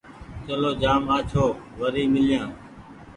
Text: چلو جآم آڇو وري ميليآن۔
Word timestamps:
چلو 0.45 0.71
جآم 0.81 1.03
آڇو 1.15 1.45
وري 1.79 2.03
ميليآن۔ 2.13 2.49